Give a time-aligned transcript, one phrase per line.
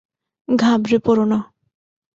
[0.47, 1.39] ঘাবড়ে পড়ো না।